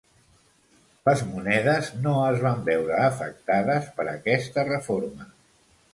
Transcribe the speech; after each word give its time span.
Les 1.09 1.19
monedes 1.33 1.91
no 2.07 2.13
es 2.29 2.41
van 2.45 2.65
veure 2.71 2.97
afectades 3.09 3.93
per 3.99 4.11
aquesta 4.15 4.69
reforma. 4.75 5.33